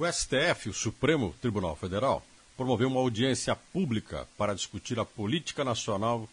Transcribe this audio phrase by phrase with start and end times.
[0.00, 2.24] O STF, o Supremo Tribunal Federal,
[2.56, 6.26] promoveu uma audiência pública para discutir a Política Nacional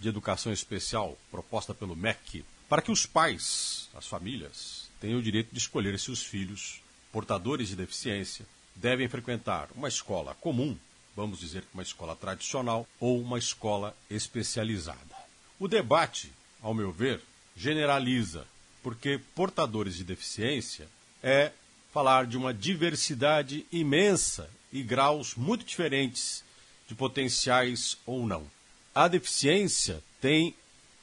[0.00, 5.52] de Educação Especial proposta pelo MEC, para que os pais, as famílias, tenham o direito
[5.52, 6.82] de escolher se os filhos
[7.12, 10.76] portadores de deficiência devem frequentar uma escola comum,
[11.14, 15.14] vamos dizer uma escola tradicional, ou uma escola especializada.
[15.60, 17.20] O debate, ao meu ver,
[17.56, 18.44] generaliza,
[18.82, 20.88] porque portadores de deficiência
[21.22, 21.52] é
[21.92, 26.42] falar de uma diversidade imensa e graus muito diferentes
[26.88, 28.44] de potenciais ou não.
[28.94, 30.54] A deficiência tem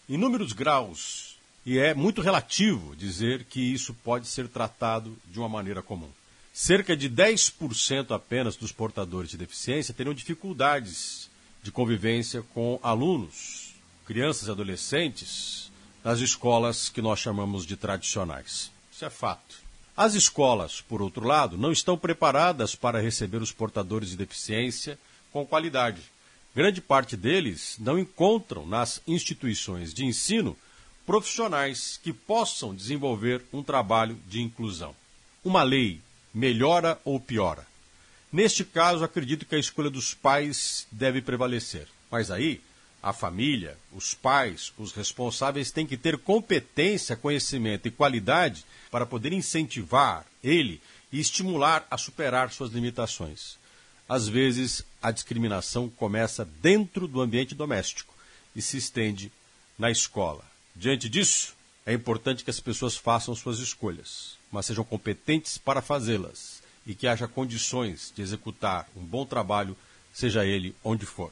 [0.07, 5.83] inúmeros graus e é muito relativo dizer que isso pode ser tratado de uma maneira
[5.83, 6.09] comum.
[6.51, 11.29] Cerca de 10% apenas dos portadores de deficiência terão dificuldades
[11.61, 15.71] de convivência com alunos, crianças e adolescentes
[16.03, 18.71] nas escolas que nós chamamos de tradicionais.
[18.91, 19.68] Isso é fato.
[19.99, 24.97] As escolas, por outro lado, não estão preparadas para receber os portadores de deficiência
[25.29, 26.01] com qualidade.
[26.55, 30.57] Grande parte deles não encontram nas instituições de ensino
[31.05, 34.95] profissionais que possam desenvolver um trabalho de inclusão.
[35.43, 35.99] Uma lei
[36.33, 37.67] melhora ou piora?
[38.31, 41.89] Neste caso, acredito que a escolha dos pais deve prevalecer.
[42.09, 42.61] Mas aí,
[43.01, 49.31] a família, os pais, os responsáveis têm que ter competência, conhecimento e qualidade para poder
[49.31, 53.57] incentivar ele e estimular a superar suas limitações.
[54.07, 58.13] Às vezes, a discriminação começa dentro do ambiente doméstico
[58.55, 59.31] e se estende
[59.77, 60.43] na escola.
[60.75, 61.55] Diante disso,
[61.85, 67.07] é importante que as pessoas façam suas escolhas, mas sejam competentes para fazê-las e que
[67.07, 69.77] haja condições de executar um bom trabalho,
[70.11, 71.31] seja ele onde for.